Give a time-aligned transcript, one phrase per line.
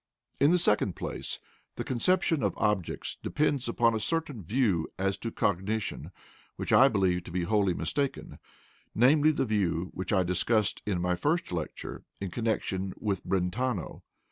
[0.39, 1.37] In the second place,
[1.75, 6.09] the conception of "objects" depends upon a certain view as to cognition
[6.55, 8.39] which I believe to be wholly mistaken,
[8.95, 14.01] namely, the view which I discussed in my first lecture in connection with Brentano.